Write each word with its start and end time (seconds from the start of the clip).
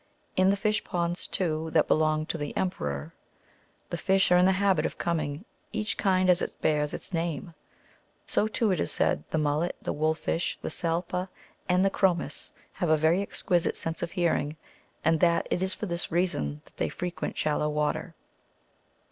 In 0.35 0.49
the 0.49 0.57
fish 0.57 0.83
ponds, 0.83 1.27
too, 1.27 1.69
that 1.73 1.87
belong 1.87 2.25
to 2.25 2.37
the 2.39 2.57
Emperor, 2.57 3.13
the 3.91 3.99
fish 3.99 4.31
are 4.31 4.37
in 4.37 4.47
the 4.47 4.51
habit 4.53 4.83
of 4.83 4.97
coming, 4.97 5.45
each 5.71 5.95
kind 5.95 6.27
as 6.27 6.41
it 6.41 6.59
bears 6.59 6.91
its 6.91 7.13
name.^^ 7.13 7.53
So 8.25 8.47
too, 8.47 8.71
it 8.71 8.79
is 8.79 8.91
said, 8.91 9.23
the 9.29 9.37
mullet, 9.37 9.75
the 9.79 9.93
wolf 9.93 10.17
fish, 10.17 10.57
the 10.63 10.71
salpa, 10.71 11.29
and 11.69 11.85
the 11.85 11.91
chromis, 11.91 12.51
have 12.73 12.89
a 12.89 12.97
very 12.97 13.21
exquisite 13.21 13.77
sense 13.77 14.01
of 14.01 14.13
hearing, 14.13 14.57
and 15.05 15.19
that 15.19 15.45
it 15.51 15.61
is 15.61 15.75
for 15.75 15.85
this 15.85 16.11
reason 16.11 16.63
that 16.65 16.77
they 16.77 16.89
frequent 16.89 17.37
shallow 17.37 17.69
water. 17.69 18.15